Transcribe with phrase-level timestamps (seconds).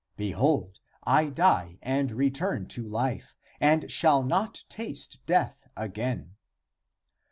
[0.17, 6.37] Be hold, I die and return to life, and shall not taste death again.